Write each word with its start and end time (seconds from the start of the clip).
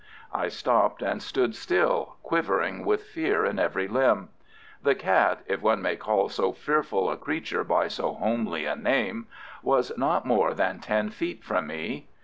I 0.33 0.47
stopped 0.47 1.03
and 1.03 1.21
stood 1.21 1.53
still, 1.55 2.15
quivering 2.23 2.85
with 2.85 3.03
fear 3.03 3.45
in 3.45 3.59
every 3.59 3.87
limb. 3.87 4.29
The 4.81 4.95
cat 4.95 5.43
(if 5.45 5.61
one 5.61 5.79
may 5.83 5.95
call 5.95 6.27
so 6.27 6.53
fearful 6.53 7.11
a 7.11 7.15
creature 7.17 7.63
by 7.63 7.87
so 7.87 8.13
homely 8.13 8.65
a 8.65 8.75
name) 8.75 9.27
was 9.61 9.95
not 9.99 10.25
more 10.25 10.55
than 10.55 10.79
ten 10.79 11.11
feet 11.11 11.43
from 11.43 11.67
me. 11.67 12.07